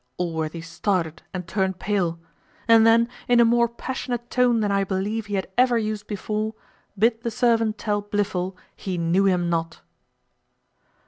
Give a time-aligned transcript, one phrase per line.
[0.17, 2.17] Allworthy started and turned pale,
[2.67, 6.55] and then in a more passionate tone than I believe he had ever used before,
[6.97, 9.81] bid the servant tell Blifil he knew him not.